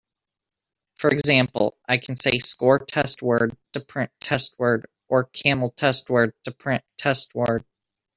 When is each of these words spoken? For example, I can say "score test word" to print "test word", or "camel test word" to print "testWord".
For 0.95 1.11
example, 1.11 1.77
I 1.87 1.99
can 1.99 2.15
say 2.15 2.39
"score 2.39 2.79
test 2.79 3.21
word" 3.21 3.55
to 3.73 3.81
print 3.81 4.09
"test 4.19 4.57
word", 4.57 4.87
or 5.07 5.25
"camel 5.25 5.69
test 5.69 6.09
word" 6.09 6.33
to 6.45 6.51
print 6.51 6.83
"testWord". 6.97 7.63